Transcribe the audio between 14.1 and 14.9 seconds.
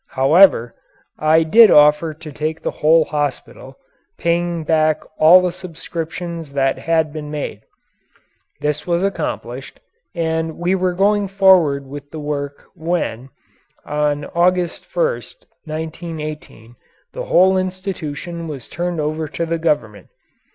August